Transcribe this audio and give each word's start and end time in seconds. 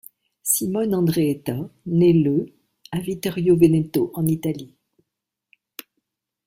Simone 0.41 0.95
Adreetta 0.95 1.57
naît 1.85 2.13
le 2.13 2.47
à 2.91 2.99
Vittorio 3.01 3.55
Veneto 3.55 4.09
en 4.15 4.25
Italie. 4.25 4.75